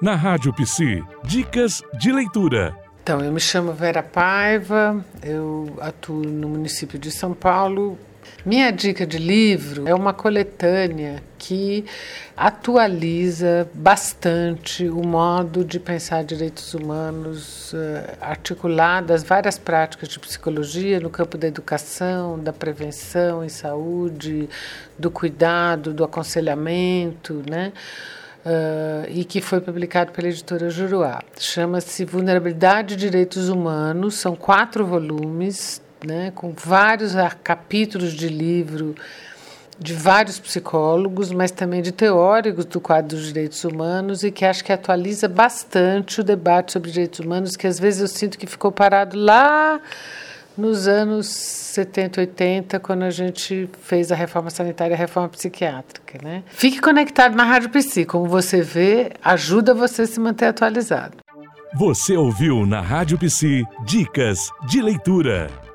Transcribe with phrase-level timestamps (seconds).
[0.00, 2.74] Na Rádio Psi, dicas de leitura.
[3.02, 7.98] Então, eu me chamo Vera Paiva, eu atuo no município de São Paulo.
[8.44, 11.84] Minha dica de livro é uma coletânea que
[12.36, 17.74] atualiza bastante o modo de pensar direitos humanos,
[18.20, 24.48] articulado às várias práticas de psicologia no campo da educação, da prevenção em saúde,
[24.98, 27.72] do cuidado, do aconselhamento, né?
[28.40, 31.20] Uh, e que foi publicado pela editora Juruá.
[31.38, 37.12] Chama-se Vulnerabilidade e Direitos Humanos, são quatro volumes, né, com vários
[37.44, 38.94] capítulos de livro
[39.80, 44.62] de vários psicólogos, mas também de teóricos do quadro dos direitos humanos e que acho
[44.62, 48.70] que atualiza bastante o debate sobre direitos humanos, que às vezes eu sinto que ficou
[48.70, 49.80] parado lá
[50.56, 56.18] nos anos 70, 80, quando a gente fez a reforma sanitária e a reforma psiquiátrica.
[56.22, 56.42] Né?
[56.48, 61.16] Fique conectado na Rádio Psi, como você vê, ajuda você a se manter atualizado.
[61.76, 65.69] Você ouviu na Rádio Psi Dicas de Leitura.